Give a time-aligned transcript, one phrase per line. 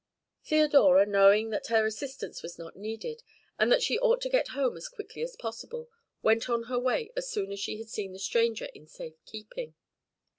[0.43, 3.21] Theodora, knowing that her assistance was not needed,
[3.59, 5.91] and that she ought to get home as quickly as possible,
[6.23, 9.75] went on her way as soon as she had seen the stranger in safe keeping.